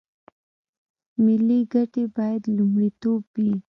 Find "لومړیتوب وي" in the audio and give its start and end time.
2.57-3.51